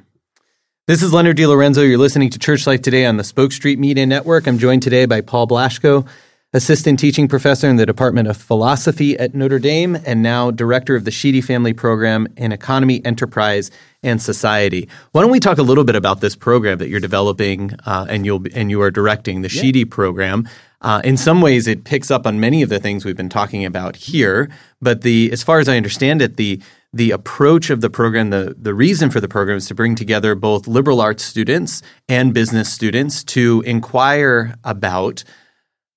[0.92, 1.88] This is Leonard DiLorenzo.
[1.88, 4.46] You're listening to Church Life Today on the Spoke Street Media Network.
[4.46, 6.06] I'm joined today by Paul Blaschko,
[6.52, 11.06] assistant teaching professor in the Department of Philosophy at Notre Dame and now director of
[11.06, 13.70] the Sheedy Family Program in Economy, Enterprise,
[14.02, 14.86] and Society.
[15.12, 18.26] Why don't we talk a little bit about this program that you're developing uh, and
[18.26, 20.46] you'll and you are directing the Sheedy program?
[20.82, 23.64] Uh, in some ways, it picks up on many of the things we've been talking
[23.64, 24.50] about here.
[24.82, 26.60] But the, as far as I understand it, the
[26.92, 30.34] the approach of the program, the the reason for the program is to bring together
[30.34, 35.24] both liberal arts students and business students to inquire about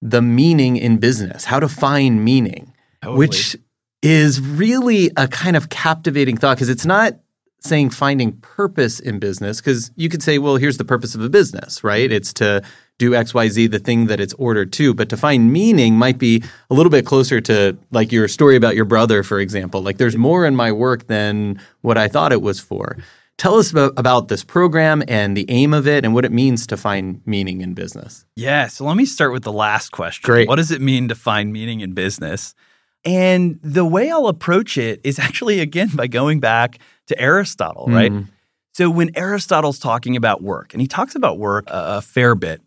[0.02, 3.58] the meaning in business, how to find meaning, which
[4.02, 7.14] is really a kind of captivating thought because it's not
[7.60, 11.30] saying finding purpose in business because you could say, well, here's the purpose of a
[11.30, 12.12] business, right?
[12.12, 12.62] It's to
[12.98, 14.94] do XYZ, the thing that it's ordered to.
[14.94, 18.76] But to find meaning might be a little bit closer to like your story about
[18.76, 19.82] your brother, for example.
[19.82, 22.98] Like there's more in my work than what I thought it was for.
[23.38, 26.78] Tell us about, this program and the aim of it and what it means to
[26.78, 28.26] find meaning in business.
[28.38, 28.68] Yeah.
[28.68, 30.26] So let me start with the last question.
[30.26, 30.48] Great.
[30.48, 32.56] What does it mean to find meaning in business?
[33.04, 38.12] And the way I'll approach it is actually, again, by going back to Aristotle, right?
[38.12, 38.28] Mm.
[38.74, 42.62] So when Aristotle's talking about work, and he talks about work a, a fair bit,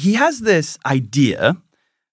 [0.00, 1.56] he has this idea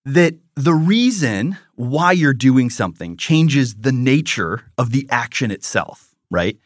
[0.06, 6.58] that the reason why you're doing something changes the nature of the action itself, right?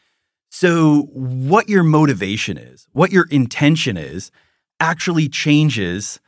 [0.49, 4.31] So, what your motivation is, what your intention is,
[4.79, 6.19] actually changes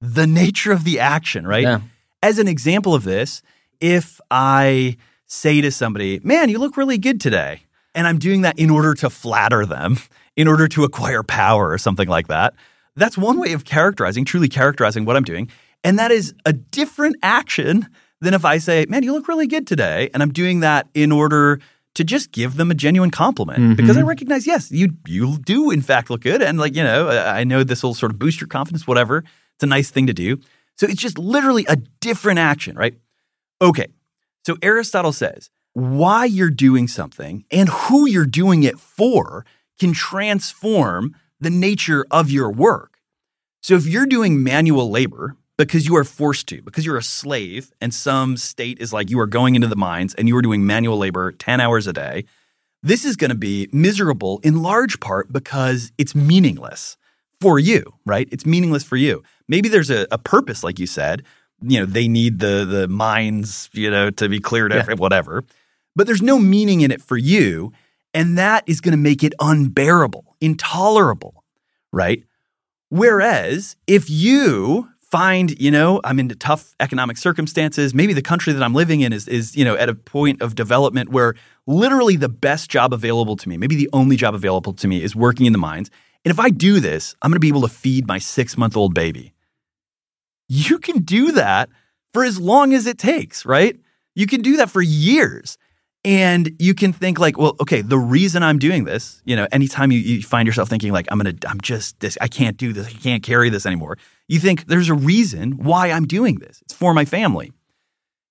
[0.00, 1.62] the nature of the action, right?
[1.62, 1.80] Yeah.
[2.22, 3.42] As an example of this,
[3.80, 7.62] if I say to somebody, man, you look really good today,
[7.94, 9.98] and I'm doing that in order to flatter them,
[10.36, 12.54] in order to acquire power or something like that,
[12.96, 15.48] that's one way of characterizing, truly characterizing what I'm doing.
[15.84, 17.88] And that is a different action
[18.20, 21.10] than if I say, man, you look really good today, and I'm doing that in
[21.10, 21.58] order
[21.94, 23.74] to just give them a genuine compliment mm-hmm.
[23.74, 27.08] because I recognize, yes, you you do in fact look good, and like you know,
[27.08, 29.18] I I know this will sort of boost your confidence, whatever.
[29.18, 30.38] It's a nice thing to do.
[30.76, 32.94] So it's just literally a different action, right?
[33.60, 33.88] Okay.
[34.46, 39.44] So Aristotle says why you're doing something and who you're doing it for
[39.78, 42.98] can transform the nature of your work.
[43.62, 47.70] So if you're doing manual labor because you are forced to, because you're a slave
[47.80, 50.66] and some state is like you are going into the mines and you are doing
[50.66, 52.24] manual labor 10 hours a day,
[52.82, 56.96] this is going to be miserable in large part because it's meaningless
[57.40, 58.28] for you, right?
[58.32, 59.22] It's meaningless for you.
[59.48, 61.22] Maybe there's a, a purpose, like you said.
[61.60, 64.94] You know, they need the the mines, you know, to be cleared, Yeah.
[64.94, 65.44] whatever.
[65.94, 67.72] But there's no meaning in it for you,
[68.14, 71.44] and that is going to make it unbearable, intolerable,
[71.92, 72.24] right?
[72.88, 78.62] Whereas if you find, you know, I'm into tough economic circumstances, maybe the country that
[78.62, 81.34] I'm living in is is, you know, at a point of development where
[81.66, 85.14] literally the best job available to me, maybe the only job available to me is
[85.14, 85.90] working in the mines.
[86.24, 89.34] And if I do this, I'm going to be able to feed my 6-month-old baby.
[90.48, 91.68] You can do that
[92.12, 93.78] for as long as it takes, right?
[94.14, 95.58] You can do that for years.
[96.04, 99.92] And you can think like, well, okay, the reason I'm doing this, you know, anytime
[99.92, 102.88] you, you find yourself thinking like, I'm gonna, I'm just this, I can't do this,
[102.88, 103.98] I can't carry this anymore.
[104.26, 106.60] You think there's a reason why I'm doing this.
[106.62, 107.52] It's for my family.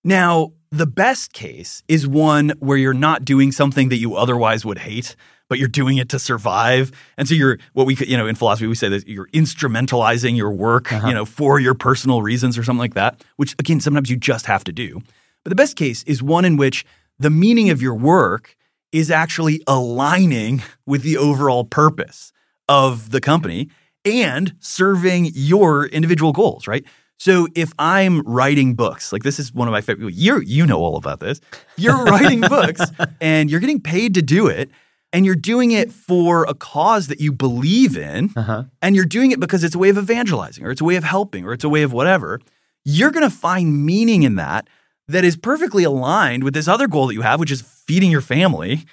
[0.03, 4.79] Now, the best case is one where you're not doing something that you otherwise would
[4.79, 5.15] hate,
[5.47, 6.91] but you're doing it to survive.
[7.17, 10.35] And so you're what we could, you know, in philosophy we say that you're instrumentalizing
[10.35, 11.07] your work, uh-huh.
[11.07, 14.45] you know, for your personal reasons or something like that, which again sometimes you just
[14.45, 15.01] have to do.
[15.43, 16.85] But the best case is one in which
[17.21, 18.55] the meaning of your work
[18.91, 22.31] is actually aligning with the overall purpose
[22.67, 23.69] of the company
[24.05, 26.83] and serving your individual goals, right?
[27.17, 30.79] So if I'm writing books, like this is one of my favorite, you you know
[30.79, 31.39] all about this.
[31.77, 32.81] You're writing books
[33.21, 34.69] and you're getting paid to do it.
[35.13, 38.63] and you're doing it for a cause that you believe in, Uh-huh.
[38.81, 41.03] and you're doing it because it's a way of evangelizing or it's a way of
[41.03, 42.39] helping or it's a way of whatever,
[42.85, 44.67] you're going to find meaning in that
[45.07, 48.21] that is perfectly aligned with this other goal that you have, which is feeding your
[48.21, 48.85] family.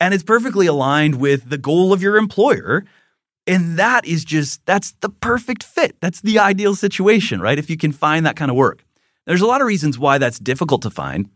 [0.00, 2.84] And it's perfectly aligned with the goal of your employer.
[3.46, 5.96] And that is just, that's the perfect fit.
[6.00, 7.58] That's the ideal situation, right?
[7.58, 8.84] If you can find that kind of work.
[9.26, 11.28] There's a lot of reasons why that's difficult to find.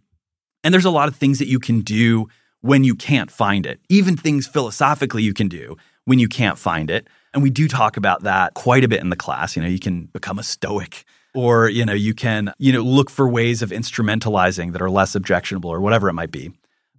[0.64, 2.28] And there's a lot of things that you can do
[2.60, 6.90] when you can't find it, even things philosophically you can do when you can't find
[6.90, 7.06] it.
[7.32, 9.54] And we do talk about that quite a bit in the class.
[9.54, 11.04] You know, you can become a stoic
[11.38, 15.14] or, you know, you can, you know, look for ways of instrumentalizing that are less
[15.14, 16.50] objectionable or whatever it might be.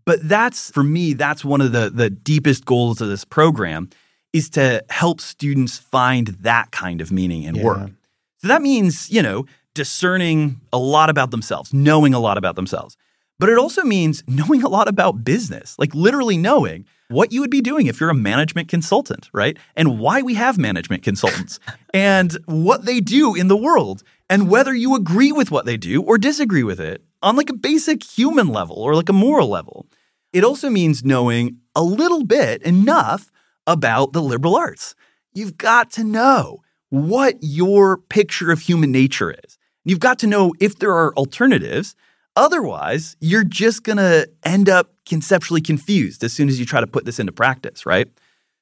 [0.05, 3.89] But that's for me, that's one of the the deepest goals of this program
[4.31, 7.91] is to help students find that kind of meaning in work.
[8.37, 12.95] So that means, you know, discerning a lot about themselves, knowing a lot about themselves.
[13.39, 17.49] But it also means knowing a lot about business, like literally knowing what you would
[17.49, 19.57] be doing if you're a management consultant, right?
[19.75, 21.59] And why we have management consultants
[21.93, 26.01] and what they do in the world and whether you agree with what they do
[26.03, 29.87] or disagree with it on like a basic human level or like a moral level.
[30.31, 33.31] It also means knowing a little bit, enough
[33.65, 34.93] about the liberal arts.
[35.33, 39.57] You've got to know what your picture of human nature is.
[39.83, 41.95] You've got to know if there are alternatives.
[42.35, 46.87] Otherwise, you're just going to end up conceptually confused as soon as you try to
[46.87, 48.07] put this into practice, right?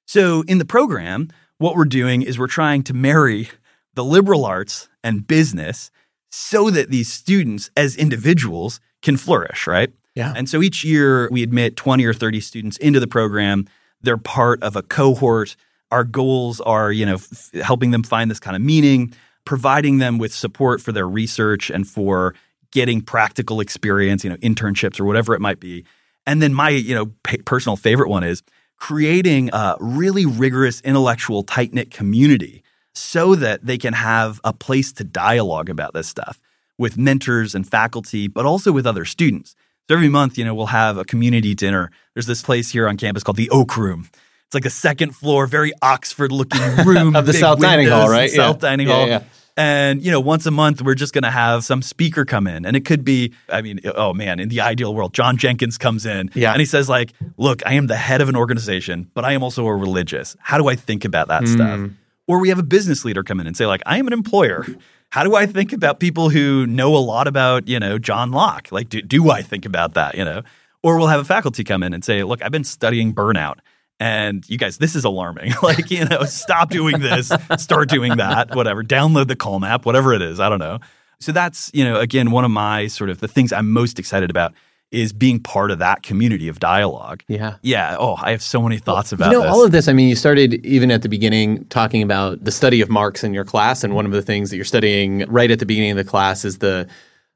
[0.06, 3.50] So, in the program, what we're doing is we're trying to marry
[3.94, 5.92] the liberal arts and business
[6.30, 9.92] so that these students as individuals can flourish, right?
[10.16, 10.34] Yeah.
[10.36, 13.68] And so each year we admit 20 or 30 students into the program.
[14.02, 15.56] They're part of a cohort.
[15.92, 19.14] Our goals are, you know, f- helping them find this kind of meaning,
[19.46, 22.34] providing them with support for their research and for
[22.72, 25.86] getting practical experience, you know, internships or whatever it might be.
[26.28, 27.08] And then my, you know,
[27.46, 28.44] personal favorite one is
[28.78, 32.62] creating a really rigorous intellectual tight knit community
[32.94, 36.40] so that they can have a place to dialogue about this stuff
[36.78, 39.56] with mentors and faculty, but also with other students.
[39.88, 41.90] So every month, you know, we'll have a community dinner.
[42.14, 44.08] There's this place here on campus called the Oak Room.
[44.46, 48.30] It's like a second floor, very Oxford looking room Of the South Dining Hall, right?
[48.30, 48.70] South Yeah.
[48.70, 49.08] Dining Yeah, Hall.
[49.08, 49.24] yeah.
[49.58, 52.64] And you know, once a month, we're just going to have some speaker come in,
[52.64, 56.06] and it could be, I mean, oh man, in the ideal world, John Jenkins comes
[56.06, 56.52] in, Yeah.
[56.52, 59.42] and he says like, "Look, I am the head of an organization, but I am
[59.42, 60.38] also a religious.
[60.40, 61.54] How do I think about that hmm.
[61.54, 61.90] stuff?"
[62.28, 64.66] Or we have a business leader come in and say like, "I am an employer.
[65.10, 68.72] How do I think about people who know a lot about you know John Locke?
[68.72, 70.16] Like, do, do I think about that?
[70.16, 70.44] You know?"
[70.84, 73.58] Or we'll have a faculty come in and say, "Look, I've been studying burnout."
[74.00, 75.54] And you guys, this is alarming.
[75.64, 78.84] like, you know, stop doing this, start doing that, whatever.
[78.84, 80.40] Download the Calm app, whatever it is.
[80.40, 80.80] I don't know.
[81.20, 84.30] So that's, you know, again, one of my sort of the things I'm most excited
[84.30, 84.54] about
[84.92, 87.22] is being part of that community of dialogue.
[87.28, 87.56] Yeah.
[87.62, 87.98] Yeah.
[88.00, 89.52] Oh, I have so many thoughts about you know, this.
[89.52, 92.80] all of this, I mean, you started even at the beginning talking about the study
[92.80, 93.84] of Marx in your class.
[93.84, 96.46] And one of the things that you're studying right at the beginning of the class
[96.46, 96.88] is the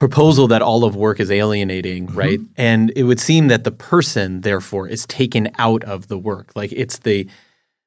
[0.01, 2.17] proposal that all of work is alienating, mm-hmm.
[2.17, 2.39] right?
[2.57, 6.51] And it would seem that the person, therefore, is taken out of the work.
[6.55, 7.29] Like it's the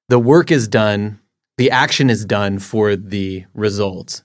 [0.08, 1.18] the work is done,
[1.58, 4.22] the action is done for the results,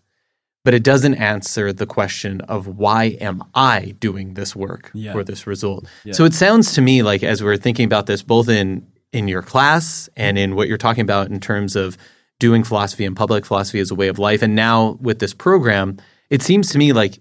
[0.64, 5.14] but it doesn't answer the question of why am I doing this work Yeah.
[5.14, 5.88] for this result.
[6.12, 9.42] So it sounds to me like as we're thinking about this, both in in your
[9.42, 11.98] class and in what you're talking about in terms of
[12.40, 15.98] doing philosophy and public philosophy as a way of life, and now with this program,
[16.30, 17.20] it seems to me like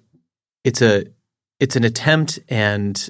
[0.69, 1.07] it's a
[1.61, 3.09] it's an attempt and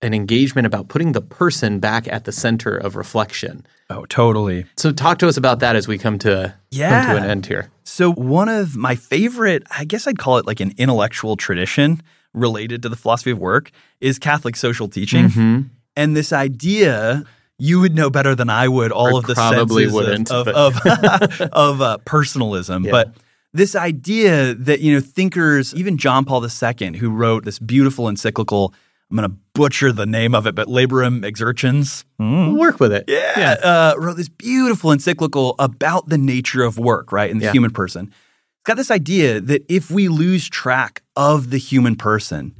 [0.00, 3.66] an engagement about putting the person back at the center of reflection.
[3.90, 4.64] oh, totally.
[4.76, 6.54] So talk to us about that as we come to
[7.04, 7.70] come to an end here.
[7.84, 12.00] So, one of my favorite, I guess I'd call it like an intellectual tradition
[12.32, 15.26] related to the philosophy of work, is Catholic social teaching.
[15.26, 15.60] Mm-hmm.
[15.96, 17.24] And this idea,
[17.58, 20.76] you would know better than I would all of the probably senses wouldn't, of, of,
[21.52, 22.84] of, uh, personalism.
[22.90, 22.92] Yeah.
[22.92, 23.14] But
[23.52, 28.72] this idea that, you know, thinkers, even John Paul II, who wrote this beautiful encyclical,
[29.10, 32.04] I'm going to butcher the name of it, but Laborem Exercens.
[32.18, 33.04] We'll work with it.
[33.08, 37.52] Yeah, Uh, wrote this beautiful encyclical about the nature of work, right, and the Yeah.
[37.52, 38.06] human person.
[38.06, 42.54] It's got this idea that if we lose track of the human person,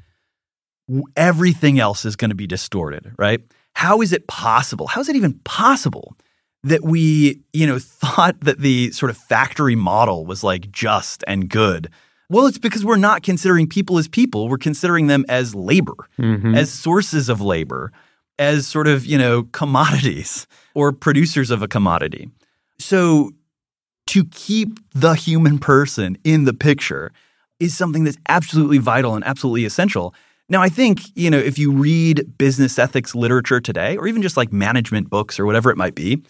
[1.17, 3.40] everything else is going to be distorted, right?
[3.75, 4.88] How is it possible?
[4.88, 6.17] How is it even possible
[6.63, 11.48] that we, you know, thought that the sort of factory model was like just and
[11.48, 11.90] good?
[12.29, 14.48] Well, it's because we're not considering people as people.
[14.48, 16.54] We're considering them as labor, mm-hmm.
[16.54, 17.90] as sources of labor,
[18.38, 22.31] as sort of, you know, commodities or producers of a commodity.
[22.79, 23.33] So
[24.06, 27.13] to keep the human person in the picture
[27.58, 30.15] is something that's absolutely vital and absolutely essential.
[30.48, 34.37] Now, I think, you know, if you read business ethics literature today, or even just
[34.37, 36.23] like management books or whatever it might be,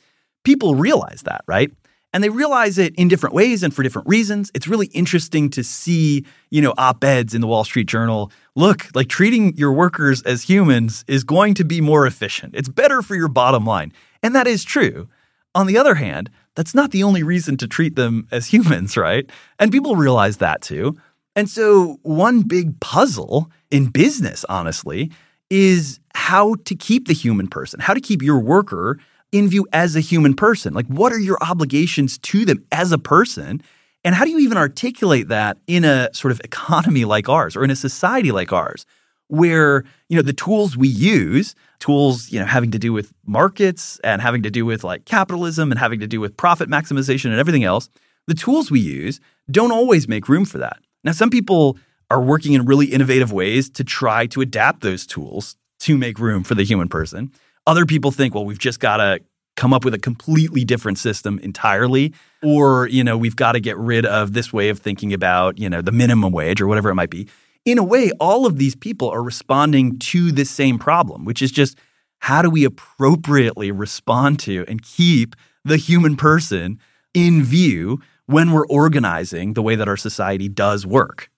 [0.45, 1.71] people realize that, right?
[2.13, 4.51] And they realize it in different ways and for different reasons.
[4.53, 8.33] It's really interesting to see, you know, op-eds in the Wall Street Journal.
[8.57, 12.57] Look, like treating your workers as humans is going to be more efficient.
[12.57, 13.93] It's better for your bottom line.
[14.23, 15.09] And that is true.
[15.55, 19.29] On the other hand, that's not the only reason to treat them as humans, right?
[19.59, 20.97] And people realize that too.
[21.37, 25.13] And so, one big puzzle in business, honestly,
[25.49, 28.99] is how to keep the human person, how to keep your worker
[29.33, 30.75] in view as a human person.
[30.75, 33.63] Like, what are your obligations to them as a person?
[34.05, 37.65] And how do you even articulate that in a sort of economy like ours or
[37.65, 38.87] in a society like ours,
[39.29, 44.01] where, you know, the tools we use, tools, you know, having to do with markets
[44.03, 47.39] and having to do with like capitalism and having to do with profit maximization and
[47.39, 47.89] everything else,
[48.27, 49.21] the tools we use
[49.51, 50.79] don't always make room for that.
[51.05, 51.79] Now, some people
[52.11, 56.43] are working in really innovative ways to try to adapt those tools to make room
[56.43, 57.31] for the human person.
[57.67, 59.21] Other people think, well, we've just got to
[59.57, 63.77] come up with a completely different system entirely or you know we've got to get
[63.77, 66.95] rid of this way of thinking about you know the minimum wage or whatever it
[66.95, 67.29] might be.
[67.67, 71.51] In a way all of these people are responding to this same problem which is
[71.51, 71.77] just
[72.21, 76.79] how do we appropriately respond to and keep the human person
[77.13, 81.29] in view when we're organizing the way that our society does work?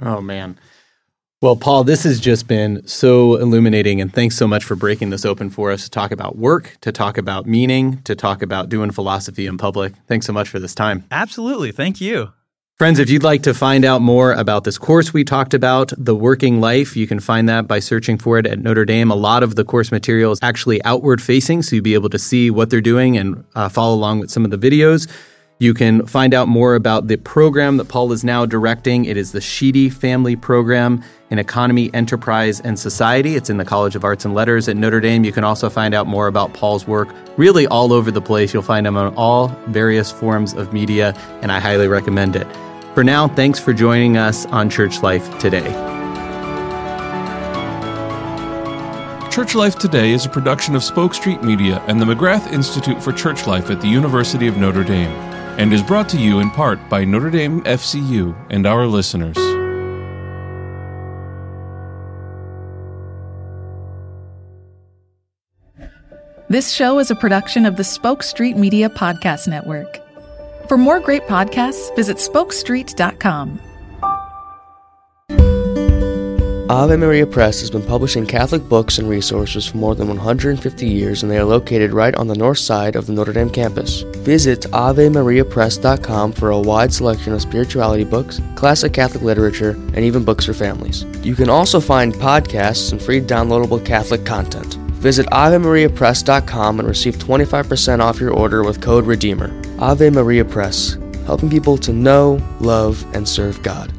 [0.00, 0.58] Oh man
[1.40, 5.24] well, Paul, this has just been so illuminating, and thanks so much for breaking this
[5.24, 8.90] open for us to talk about work, to talk about meaning, to talk about doing
[8.90, 9.92] philosophy in public.
[10.08, 11.04] Thanks so much for this time.
[11.12, 11.70] Absolutely.
[11.70, 12.32] Thank you.
[12.76, 16.14] Friends, if you'd like to find out more about this course we talked about, The
[16.14, 19.10] Working Life, you can find that by searching for it at Notre Dame.
[19.10, 22.18] A lot of the course material is actually outward facing, so you'll be able to
[22.18, 25.08] see what they're doing and uh, follow along with some of the videos.
[25.60, 29.06] You can find out more about the program that Paul is now directing.
[29.06, 33.34] It is the Sheedy Family Program in Economy, Enterprise, and Society.
[33.34, 35.24] It's in the College of Arts and Letters at Notre Dame.
[35.24, 38.54] You can also find out more about Paul's work really all over the place.
[38.54, 42.46] You'll find him on all various forms of media, and I highly recommend it.
[42.94, 45.72] For now, thanks for joining us on Church Life Today.
[49.28, 53.12] Church Life Today is a production of Spoke Street Media and the McGrath Institute for
[53.12, 55.27] Church Life at the University of Notre Dame
[55.58, 59.36] and is brought to you in part by Notre Dame FCU and our listeners.
[66.48, 70.00] This show is a production of the Spoke Street Media Podcast Network.
[70.66, 73.60] For more great podcasts, visit spokestreet.com.
[76.70, 81.22] Ave Maria Press has been publishing Catholic books and resources for more than 150 years,
[81.22, 84.02] and they are located right on the north side of the Notre Dame campus.
[84.18, 90.44] Visit AveMariaPress.com for a wide selection of spirituality books, classic Catholic literature, and even books
[90.44, 91.04] for families.
[91.22, 94.74] You can also find podcasts and free downloadable Catholic content.
[95.00, 99.78] Visit AveMariaPress.com and receive 25% off your order with code REDEEMER.
[99.78, 103.90] Ave Maria Press, helping people to know, love, and serve God.